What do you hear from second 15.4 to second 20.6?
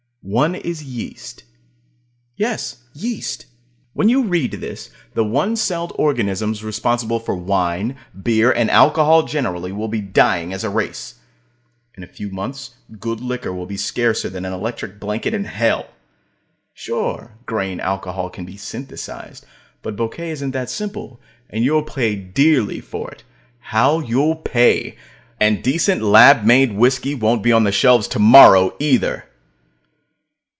hell. Sure, grain alcohol can be synthesized, but bouquet isn't